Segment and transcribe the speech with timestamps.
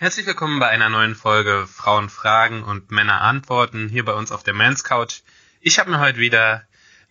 [0.00, 4.44] Herzlich willkommen bei einer neuen Folge Frauen fragen und Männer antworten hier bei uns auf
[4.44, 5.22] der Mans Couch.
[5.60, 6.62] Ich habe mir heute wieder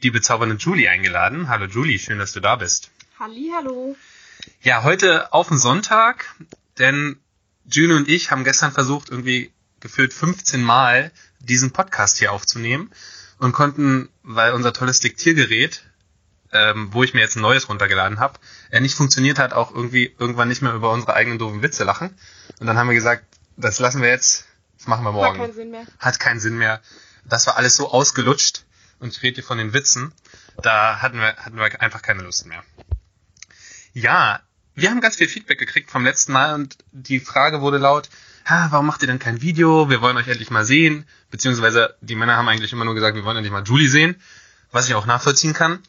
[0.04, 1.50] die bezaubernde Julie eingeladen.
[1.50, 2.92] Hallo Julie, schön, dass du da bist.
[3.20, 3.98] Halli, hallo.
[4.62, 6.34] Ja, heute auf den Sonntag,
[6.80, 7.20] denn
[7.70, 9.52] Julie und ich haben gestern versucht, irgendwie
[9.82, 12.90] gefühlt 15 Mal diesen Podcast hier aufzunehmen
[13.38, 15.84] und konnten, weil unser tolles Diktiergerät,
[16.54, 20.16] ähm, wo ich mir jetzt ein neues runtergeladen habe, er nicht funktioniert hat, auch irgendwie
[20.18, 22.18] irgendwann nicht mehr über unsere eigenen doofen Witze lachen.
[22.60, 23.26] Und dann haben wir gesagt,
[23.56, 24.46] das lassen wir jetzt,
[24.78, 25.40] das machen wir morgen.
[25.40, 25.86] Hat keinen Sinn mehr.
[26.00, 26.82] Hat keinen Sinn mehr.
[27.26, 28.66] Das war alles so ausgelutscht
[29.00, 30.14] und ich rede hier von den Witzen.
[30.62, 32.64] Da hatten wir, hatten wir einfach keine Lust mehr.
[33.94, 34.42] Ja,
[34.76, 38.10] wir haben ganz viel Feedback gekriegt vom letzten Mal und die Frage wurde laut,
[38.46, 39.90] ha, warum macht ihr denn kein Video?
[39.90, 41.08] Wir wollen euch endlich mal sehen.
[41.32, 44.22] Beziehungsweise die Männer haben eigentlich immer nur gesagt, wir wollen endlich mal Julie sehen,
[44.72, 45.82] was ich auch nachvollziehen kann.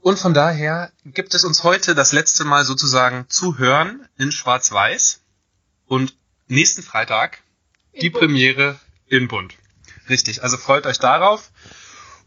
[0.00, 5.20] Und von daher gibt es uns heute das letzte Mal sozusagen zu hören in Schwarz-Weiß
[5.86, 6.16] und
[6.48, 7.38] nächsten Freitag
[8.00, 8.24] die Bunt.
[8.24, 9.54] Premiere in Bund.
[10.08, 11.50] Richtig, also freut euch darauf.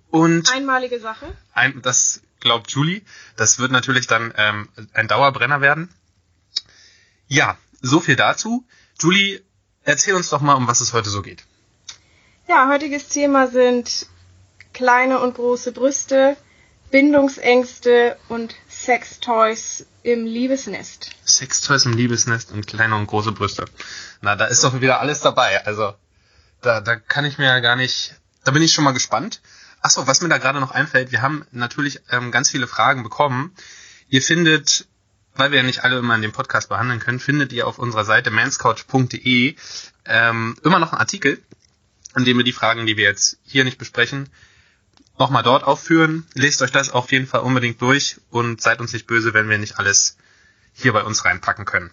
[0.09, 1.36] Und Einmalige Sache.
[1.53, 3.02] ein, das glaubt Julie.
[3.36, 5.89] Das wird natürlich dann ähm, ein Dauerbrenner werden.
[7.28, 8.66] Ja, so viel dazu.
[9.00, 9.42] Julie,
[9.83, 11.44] erzähl uns doch mal, um was es heute so geht.
[12.48, 14.08] Ja, heutiges Thema sind
[14.73, 16.36] kleine und große Brüste,
[16.89, 21.11] Bindungsängste und Sextoys im Liebesnest.
[21.30, 23.66] Sextoys im Liebesnest und kleine und große Brüste.
[24.22, 25.66] Na, da ist doch wieder alles dabei.
[25.66, 25.94] Also,
[26.61, 28.16] da, da kann ich mir ja gar nicht.
[28.44, 29.41] Da bin ich schon mal gespannt.
[29.81, 33.55] Achso, was mir da gerade noch einfällt, wir haben natürlich ähm, ganz viele Fragen bekommen.
[34.09, 34.88] Ihr findet,
[35.36, 38.03] weil wir ja nicht alle immer in dem Podcast behandeln können, findet ihr auf unserer
[38.03, 39.55] Seite manscouch.de
[40.05, 41.41] ähm, immer noch einen Artikel,
[42.17, 44.30] in dem wir die Fragen, die wir jetzt hier nicht besprechen,
[45.17, 46.25] nochmal dort aufführen.
[46.33, 49.59] Lest euch das auf jeden Fall unbedingt durch und seid uns nicht böse, wenn wir
[49.59, 50.17] nicht alles
[50.73, 51.92] hier bei uns reinpacken können.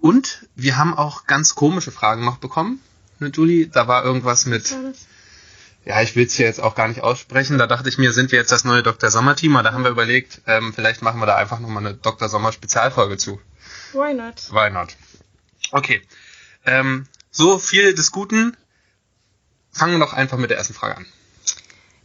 [0.00, 2.80] Und wir haben auch ganz komische Fragen noch bekommen.
[3.18, 4.74] Ne, Julie, da war irgendwas mit,
[5.84, 7.58] ja, ich will es hier jetzt auch gar nicht aussprechen.
[7.58, 9.10] Da dachte ich mir, sind wir jetzt das neue Dr.
[9.10, 9.56] Sommer-Team?
[9.56, 12.28] Aber Da haben wir überlegt, ähm, vielleicht machen wir da einfach nochmal eine Dr.
[12.28, 13.40] Sommer-Spezialfolge zu.
[13.92, 14.50] Why not?
[14.52, 14.96] Why not?
[15.72, 16.02] Okay.
[16.64, 18.56] Ähm, so viel des Guten.
[19.72, 21.06] Fangen wir doch einfach mit der ersten Frage an.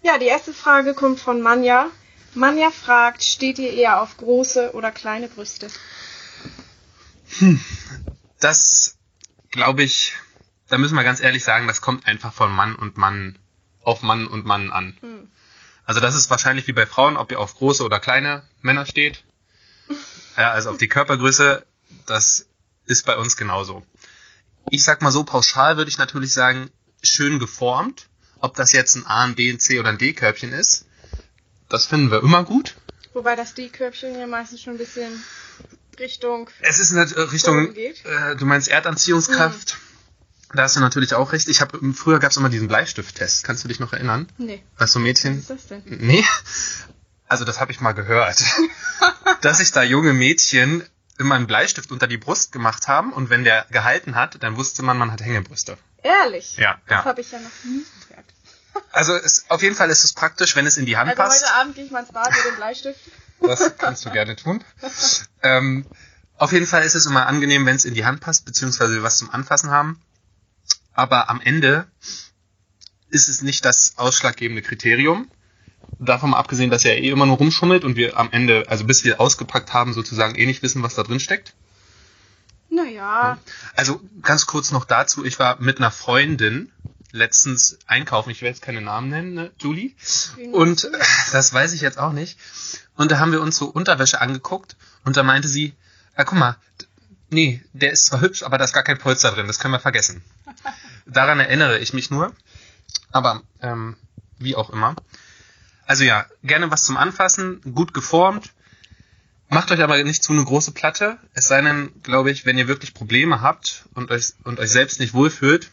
[0.03, 1.87] Ja, die erste Frage kommt von Manja.
[2.35, 5.69] Manja fragt, steht ihr eher auf große oder kleine Brüste?
[8.39, 8.97] Das
[9.51, 10.13] glaube ich,
[10.67, 13.39] da müssen wir ganz ehrlich sagen, das kommt einfach von Mann und Mann
[13.81, 14.97] auf Mann und Mann an.
[15.01, 15.31] Hm.
[15.85, 19.23] Also das ist wahrscheinlich wie bei Frauen, ob ihr auf große oder kleine Männer steht.
[20.37, 21.65] Ja, also auf die Körpergröße,
[22.05, 22.47] das
[22.85, 23.85] ist bei uns genauso.
[24.69, 26.69] Ich sag mal so, pauschal würde ich natürlich sagen,
[27.01, 28.09] schön geformt.
[28.41, 30.87] Ob das jetzt ein A, ein B, ein C oder ein D-Körbchen ist,
[31.69, 32.75] das finden wir immer gut.
[33.13, 35.23] Wobei das D-Körbchen ja meistens schon ein bisschen
[35.99, 39.77] Richtung Es ist in der Richtung, äh, du meinst Erdanziehungskraft.
[40.53, 41.47] Da hast du natürlich auch recht.
[41.49, 43.43] Ich habe früher gab es immer diesen Bleistifttest.
[43.43, 44.27] Kannst du dich noch erinnern?
[44.37, 45.39] Nee, Bei so was Mädchen?
[45.39, 45.83] ist das denn?
[45.85, 46.23] Nee.
[47.27, 48.43] Also das habe ich mal gehört.
[49.41, 50.83] dass sich da junge Mädchen
[51.17, 54.83] immer einen Bleistift unter die Brust gemacht haben und wenn der gehalten hat, dann wusste
[54.83, 55.77] man, man hat Hängebrüste.
[56.03, 56.57] Ehrlich?
[56.57, 57.05] Ja, Das ja.
[57.05, 58.25] habe ich ja noch nie gehört.
[58.91, 61.43] Also es, auf jeden Fall ist es praktisch, wenn es in die Hand Also passt.
[61.45, 62.99] heute Abend gehe ich mal ins Bad mit dem Bleistift.
[63.41, 64.63] Das kannst du gerne tun.
[65.43, 65.85] ähm,
[66.37, 69.03] auf jeden Fall ist es immer angenehm, wenn es in die Hand passt, beziehungsweise wir
[69.03, 70.01] was zum Anfassen haben.
[70.93, 71.87] Aber am Ende
[73.09, 75.29] ist es nicht das ausschlaggebende Kriterium.
[75.99, 79.03] Davon mal abgesehen, dass er eh immer nur rumschummelt und wir am Ende, also bis
[79.03, 81.53] wir ausgepackt haben, sozusagen eh nicht wissen, was da drin steckt.
[82.69, 83.37] Naja,
[83.75, 86.71] Also ganz kurz noch dazu, ich war mit einer Freundin
[87.15, 89.93] letztens einkaufen, ich will jetzt keine Namen nennen, ne, Julie.
[90.51, 90.91] Und äh,
[91.31, 92.37] das weiß ich jetzt auch nicht.
[92.95, 95.73] Und da haben wir uns so Unterwäsche angeguckt und da meinte sie,
[96.15, 96.57] ah, guck mal,
[97.29, 99.79] nee, der ist zwar hübsch, aber da ist gar kein Polster drin, das können wir
[99.79, 100.23] vergessen.
[101.05, 102.33] Daran erinnere ich mich nur.
[103.11, 103.95] Aber ähm,
[104.37, 104.95] wie auch immer.
[105.85, 108.51] Also ja, gerne was zum Anfassen, gut geformt.
[109.47, 111.17] Macht euch aber nicht zu eine große Platte.
[111.33, 114.99] Es sei denn, glaube ich, wenn ihr wirklich Probleme habt und euch, und euch selbst
[114.99, 115.71] nicht wohlfühlt,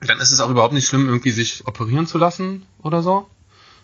[0.00, 3.28] dann ist es auch überhaupt nicht schlimm, irgendwie sich operieren zu lassen oder so.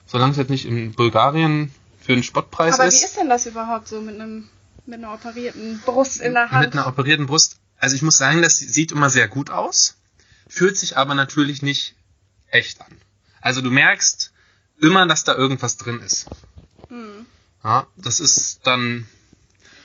[0.06, 3.00] Solange es jetzt nicht in Bulgarien für einen Spottpreis Aber ist.
[3.00, 4.48] wie ist denn das überhaupt so mit einem
[4.84, 6.66] mit einer operierten Brust in der Hand?
[6.66, 7.58] Mit einer operierten Brust.
[7.78, 9.96] Also ich muss sagen, das sieht immer sehr gut aus,
[10.48, 11.94] fühlt sich aber natürlich nicht
[12.48, 12.96] echt an.
[13.40, 14.32] Also du merkst
[14.80, 16.26] immer, dass da irgendwas drin ist.
[16.88, 17.26] Hm.
[17.64, 19.06] Ja, das ist dann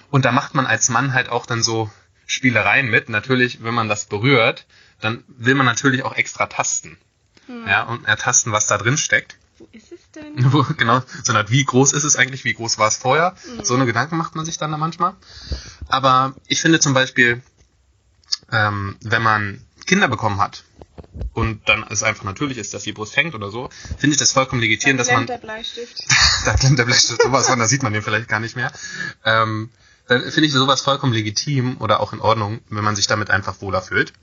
[0.09, 1.91] und da macht man als Mann halt auch dann so
[2.27, 3.09] Spielereien mit.
[3.09, 4.65] Natürlich, wenn man das berührt,
[5.01, 6.97] dann will man natürlich auch extra tasten.
[7.47, 7.67] Hm.
[7.67, 9.37] Ja, und ertasten, was da drin steckt.
[9.57, 10.33] Wo ist es denn?
[10.53, 13.35] Wo, genau, sondern wie groß ist es eigentlich, wie groß war es vorher?
[13.47, 13.63] Mhm.
[13.65, 15.15] So eine Gedanken macht man sich dann da manchmal.
[15.87, 17.41] Aber ich finde zum Beispiel,
[18.51, 20.63] ähm, wenn man Kinder bekommen hat
[21.33, 24.33] und dann es einfach natürlich ist, dass die Brust hängt oder so, finde ich das
[24.33, 26.03] vollkommen legitim, dass man der Bleistift.
[26.45, 28.71] da klemmt der Bleistift sowas von, da sieht man den vielleicht gar nicht mehr.
[29.23, 29.69] Ähm,
[30.07, 33.61] dann finde ich sowas vollkommen legitim oder auch in Ordnung, wenn man sich damit einfach
[33.61, 34.13] wohler fühlt.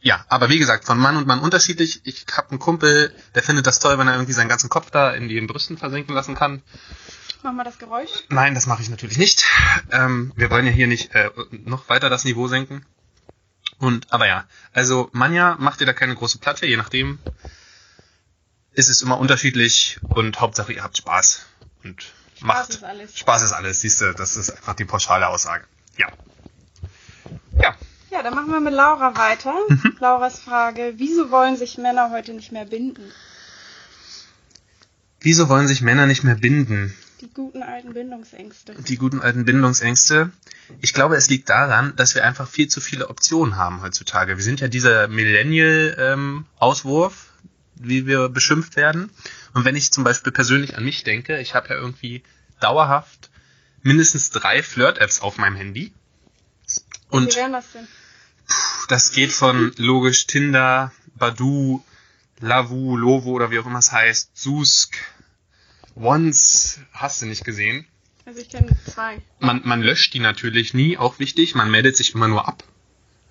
[0.00, 2.00] Ja, aber wie gesagt, von Mann und Mann unterschiedlich.
[2.04, 5.12] Ich habe einen Kumpel, der findet das toll, wenn er irgendwie seinen ganzen Kopf da
[5.12, 6.62] in den Brüsten versinken lassen kann.
[7.44, 8.10] Mach mal das Geräusch.
[8.28, 9.44] Nein, das mache ich natürlich nicht.
[9.92, 12.84] Ähm, wir wollen ja hier nicht äh, noch weiter das Niveau senken.
[13.78, 17.18] Und, aber ja, also Manja macht ihr da keine große Platte, je nachdem
[18.72, 21.46] ist es immer unterschiedlich und Hauptsache ihr habt Spaß
[21.84, 22.12] und
[22.42, 22.70] Spaß macht.
[22.70, 23.18] ist alles.
[23.18, 25.64] Spaß ist alles, siehst du, das ist einfach die pauschale Aussage.
[25.96, 26.08] Ja.
[27.60, 27.74] Ja.
[28.10, 29.54] Ja, dann machen wir mit Laura weiter.
[29.68, 29.96] Mhm.
[30.00, 33.10] Lauras Frage, wieso wollen sich Männer heute nicht mehr binden?
[35.20, 36.94] Wieso wollen sich Männer nicht mehr binden?
[37.20, 38.74] Die guten alten Bindungsängste.
[38.74, 40.32] Die guten alten Bindungsängste.
[40.80, 44.36] Ich glaube, es liegt daran, dass wir einfach viel zu viele Optionen haben heutzutage.
[44.36, 47.26] Wir sind ja dieser Millennial-Auswurf,
[47.88, 49.10] wie wir beschimpft werden.
[49.54, 52.22] Und wenn ich zum Beispiel persönlich an mich denke, ich habe ja irgendwie
[52.60, 53.30] dauerhaft
[53.82, 55.92] mindestens drei Flirt-Apps auf meinem Handy.
[57.08, 57.86] Und Wie wären das denn?
[58.88, 61.82] das geht von logisch Tinder, Badu,
[62.40, 64.96] Lavu, Lovo oder wie auch immer es heißt, Susk,
[65.94, 67.86] Once, hast du nicht gesehen.
[68.24, 69.20] Also ich kenne zwei.
[69.40, 71.54] Man, man löscht die natürlich nie, auch wichtig.
[71.54, 72.64] Man meldet sich immer nur ab.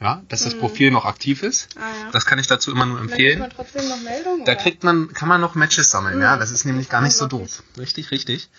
[0.01, 0.59] Ja, dass das Mhm.
[0.61, 1.67] Profil noch aktiv ist.
[1.75, 2.11] Ah ja.
[2.11, 3.39] Das kann ich dazu immer nur Dann kriegt empfehlen.
[3.39, 4.45] man trotzdem noch Meldungen?
[4.45, 4.61] Da oder?
[4.61, 6.21] kriegt man, kann man noch Matches sammeln, Mhm.
[6.23, 6.37] ja.
[6.37, 7.61] Das ist nämlich gar nicht so doof.
[7.77, 8.49] Richtig, richtig.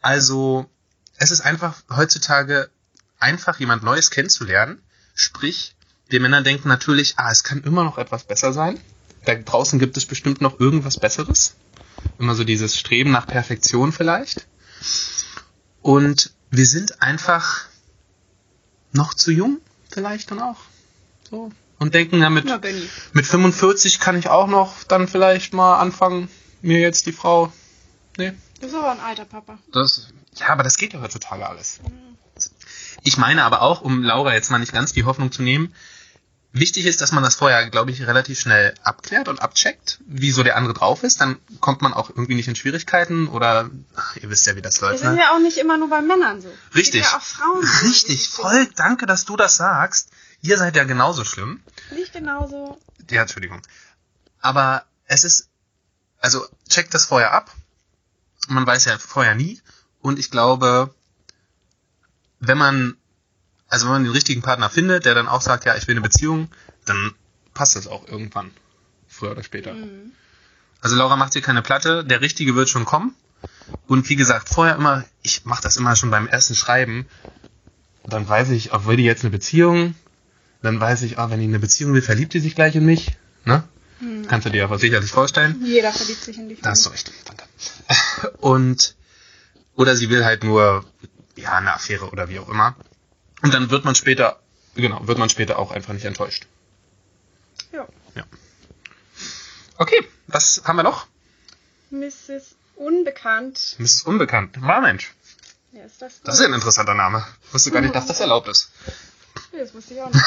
[0.00, 0.68] Also,
[1.16, 2.70] es ist einfach heutzutage
[3.20, 4.82] einfach jemand Neues kennenzulernen.
[5.14, 5.76] Sprich,
[6.08, 8.80] wir Männer denken natürlich, ah, es kann immer noch etwas besser sein.
[9.26, 11.54] Da draußen gibt es bestimmt noch irgendwas Besseres.
[12.18, 14.46] Immer so dieses Streben nach Perfektion vielleicht.
[15.82, 17.66] Und wir sind einfach
[18.92, 19.58] noch zu jung,
[19.90, 20.56] vielleicht dann auch.
[21.30, 21.50] So.
[21.78, 22.88] Und denken damit, Na, Benny.
[23.12, 26.28] mit 45 kann ich auch noch dann vielleicht mal anfangen,
[26.60, 27.52] mir jetzt die Frau.
[28.16, 29.58] Nee, Du bist aber ein alter Papa.
[29.72, 30.08] das.
[30.36, 31.80] Ja, aber das geht ja heutzutage alles.
[33.04, 35.72] Ich meine aber auch, um Laura jetzt mal nicht ganz die Hoffnung zu nehmen,
[36.52, 40.42] wichtig ist, dass man das vorher, glaube ich, relativ schnell abklärt und abcheckt, wie so
[40.42, 41.20] der andere drauf ist.
[41.20, 44.76] Dann kommt man auch irgendwie nicht in Schwierigkeiten oder ach, ihr wisst ja, wie das
[44.76, 44.94] Das läuft.
[45.02, 45.18] ist Ne?
[45.18, 46.52] ja auch nicht immer nur bei Männern so.
[46.74, 47.02] Richtig.
[47.02, 47.64] Ja auch Frauen.
[47.66, 47.86] so.
[47.86, 50.10] Richtig, voll danke, dass du das sagst.
[50.40, 51.62] Ihr seid ja genauso schlimm.
[51.92, 52.78] Nicht genauso.
[53.10, 53.60] Ja, Entschuldigung.
[54.40, 55.48] Aber es ist,
[56.20, 57.52] also checkt das vorher ab.
[58.48, 59.60] Man weiß ja vorher nie.
[60.00, 60.94] Und ich glaube,
[62.40, 62.96] wenn man,
[63.68, 66.00] also wenn man den richtigen Partner findet, der dann auch sagt, ja, ich will eine
[66.00, 66.48] Beziehung,
[66.84, 67.12] dann
[67.54, 68.50] passt das auch irgendwann.
[69.06, 69.72] Früher oder später.
[69.72, 70.12] Mhm.
[70.80, 73.14] Also Laura macht hier keine Platte, der Richtige wird schon kommen.
[73.86, 77.06] Und wie gesagt, vorher immer, ich mache das immer schon beim ersten Schreiben,
[78.06, 79.94] dann weiß ich, ob will die jetzt eine Beziehung,
[80.62, 83.16] dann weiß ich, ah, wenn die eine Beziehung will, verliebt die sich gleich in mich.
[83.44, 83.64] Ne?
[84.00, 84.26] Mhm.
[84.26, 85.62] Kannst du dir aber sicherlich vorstellen.
[85.64, 87.44] Jeder verliebt sich in die Da hast du recht, danke.
[88.38, 88.96] Und,
[89.74, 90.84] oder sie will halt nur,
[91.36, 92.76] ja, eine Affäre oder wie auch immer.
[93.42, 94.40] Und dann wird man später,
[94.74, 96.46] genau, wird man später auch einfach nicht enttäuscht.
[97.72, 97.86] Ja.
[99.78, 101.06] Okay, was haben wir noch?
[101.90, 102.56] Mrs.
[102.74, 103.76] Unbekannt.
[103.78, 104.02] Mrs.
[104.02, 104.60] Unbekannt.
[104.60, 105.14] War Mensch.
[105.72, 106.20] Wer ist das?
[106.22, 107.24] Das ist ja ein interessanter Name.
[107.46, 108.70] Ich wusste gar nicht, dass das erlaubt ist.
[109.52, 110.24] Nee, das wusste ich auch nicht.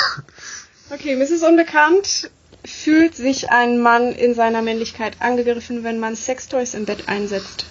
[0.89, 1.43] Okay, Mrs.
[1.43, 2.31] Unbekannt.
[2.63, 7.65] Fühlt sich ein Mann in seiner Männlichkeit angegriffen, wenn man Sextoys im Bett einsetzt?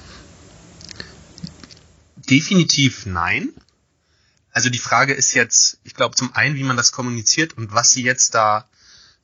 [2.16, 3.54] Definitiv nein.
[4.52, 7.92] Also die Frage ist jetzt, ich glaube zum einen, wie man das kommuniziert und was
[7.92, 8.68] sie jetzt da,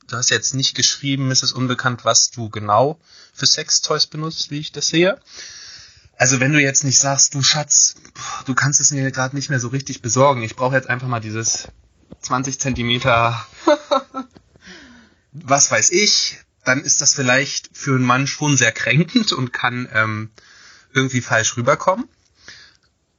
[0.07, 2.99] du hast jetzt nicht geschrieben, ist es unbekannt, was du genau
[3.33, 5.19] für Sextoys benutzt, wie ich das sehe.
[6.17, 7.95] Also wenn du jetzt nicht sagst, du Schatz,
[8.45, 11.19] du kannst es mir gerade nicht mehr so richtig besorgen, ich brauche jetzt einfach mal
[11.19, 11.67] dieses
[12.21, 13.45] 20 Zentimeter,
[15.31, 19.87] was weiß ich, dann ist das vielleicht für einen Mann schon sehr kränkend und kann
[19.93, 20.31] ähm,
[20.93, 22.07] irgendwie falsch rüberkommen.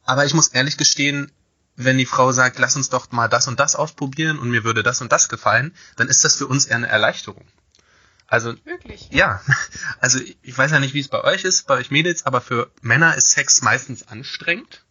[0.05, 1.31] Aber ich muss ehrlich gestehen,
[1.79, 4.83] wenn die Frau sagt, lass uns doch mal das und das ausprobieren und mir würde
[4.83, 7.47] das und das gefallen, dann ist das für uns eher eine Erleichterung.
[8.27, 9.09] Also Wirklich?
[9.13, 9.41] ja,
[10.01, 12.69] also ich weiß ja nicht, wie es bei euch ist, bei euch Mädels, aber für
[12.83, 14.83] Männer ist Sex meistens anstrengend.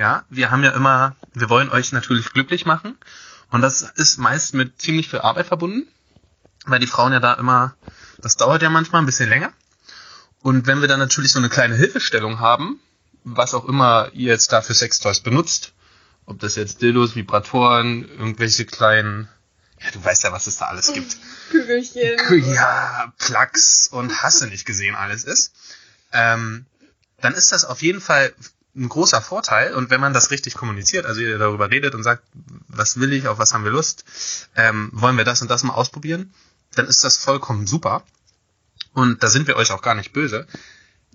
[0.00, 2.98] Ja, wir haben ja immer, wir wollen euch natürlich glücklich machen
[3.52, 5.86] und das ist meist mit ziemlich viel Arbeit verbunden,
[6.66, 7.76] weil die Frauen ja da immer,
[8.18, 9.52] das dauert ja manchmal ein bisschen länger.
[10.42, 12.80] Und wenn wir dann natürlich so eine kleine Hilfestellung haben,
[13.22, 15.72] was auch immer ihr jetzt da für Sextoys benutzt,
[16.26, 19.28] ob das jetzt Dildos, Vibratoren, irgendwelche kleinen,
[19.80, 21.16] ja, du weißt ja, was es da alles gibt.
[21.50, 22.54] Kügelchen.
[22.54, 25.52] Ja, Plugs und hasse nicht gesehen alles ist,
[26.12, 26.66] ähm,
[27.20, 28.34] dann ist das auf jeden Fall
[28.74, 29.74] ein großer Vorteil.
[29.74, 32.22] Und wenn man das richtig kommuniziert, also ihr darüber redet und sagt,
[32.68, 34.04] was will ich, auf was haben wir Lust,
[34.54, 36.34] ähm, wollen wir das und das mal ausprobieren,
[36.74, 38.02] dann ist das vollkommen super.
[38.92, 40.46] Und da sind wir euch auch gar nicht böse.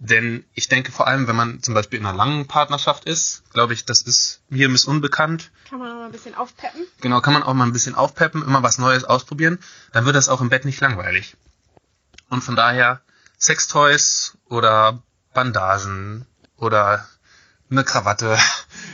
[0.04, 3.74] Denn ich denke vor allem, wenn man zum Beispiel in einer langen Partnerschaft ist, glaube
[3.74, 5.52] ich, das ist mir miss unbekannt.
[5.70, 6.88] Kann man auch mal ein bisschen aufpeppen.
[7.02, 9.60] Genau, kann man auch mal ein bisschen aufpeppen, immer was Neues ausprobieren.
[9.94, 11.38] Dann wird das auch im Bett nicht langweilig.
[12.30, 13.02] Und von daher
[13.38, 15.04] Sextoys oder
[15.36, 16.26] Bandagen
[16.58, 17.08] oder
[17.70, 18.38] eine Krawatte.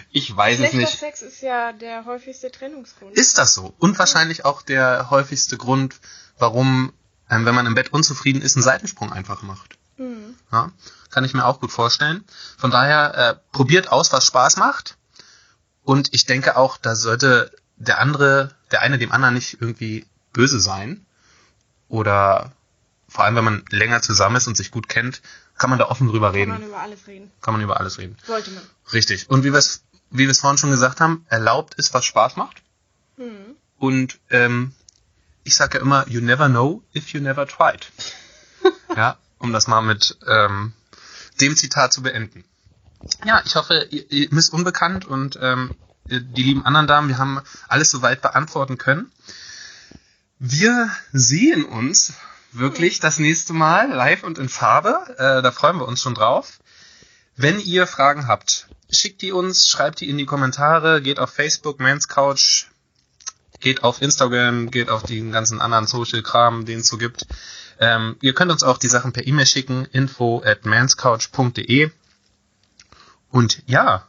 [0.09, 0.99] Ich weiß es Schlechter nicht.
[0.99, 3.15] Sex ist ja der häufigste Trennungsgrund.
[3.15, 3.73] Ist das so?
[3.77, 5.99] Und wahrscheinlich auch der häufigste Grund,
[6.39, 6.91] warum,
[7.29, 9.76] ähm, wenn man im Bett unzufrieden ist, einen Seitensprung einfach macht.
[9.97, 10.35] Mhm.
[10.51, 10.71] Ja,
[11.09, 12.23] kann ich mir auch gut vorstellen.
[12.57, 14.97] Von daher äh, probiert aus, was Spaß macht.
[15.83, 20.59] Und ich denke auch, da sollte der andere, der eine dem anderen nicht irgendwie böse
[20.59, 21.05] sein.
[21.87, 22.51] Oder
[23.07, 25.21] vor allem, wenn man länger zusammen ist und sich gut kennt,
[25.57, 26.51] kann man da offen drüber Kann reden.
[26.51, 27.31] man über alles reden.
[27.41, 28.17] Kann man über alles reden.
[28.25, 28.63] Sollte man.
[28.91, 29.29] Richtig.
[29.29, 32.35] Und wie wir es wie wir es vorhin schon gesagt haben, erlaubt ist, was Spaß
[32.35, 32.61] macht.
[33.17, 33.55] Mhm.
[33.77, 34.73] Und ähm,
[35.43, 37.91] ich sage ja immer, you never know if you never tried.
[38.95, 40.73] ja, um das mal mit ähm,
[41.39, 42.43] dem Zitat zu beenden.
[43.25, 45.75] Ja, ich hoffe, ihr, ihr Miss Unbekannt und ähm,
[46.05, 49.11] die lieben anderen Damen, wir haben alles soweit beantworten können.
[50.39, 52.13] Wir sehen uns
[52.51, 54.95] wirklich das nächste Mal live und in Farbe.
[55.17, 56.59] Äh, da freuen wir uns schon drauf.
[57.35, 61.79] Wenn ihr Fragen habt, schickt die uns, schreibt die in die Kommentare, geht auf Facebook,
[61.79, 62.67] Mans Couch,
[63.59, 67.25] geht auf Instagram, geht auf den ganzen anderen Social-Kram, den es so gibt.
[67.79, 71.91] Ähm, ihr könnt uns auch die Sachen per E-Mail schicken, info at manscouch.de.
[73.29, 74.07] Und ja,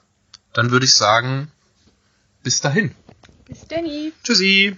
[0.53, 1.51] dann würde ich sagen,
[2.43, 2.95] bis dahin.
[3.47, 4.13] Bis Danny.
[4.23, 4.77] Tschüssi.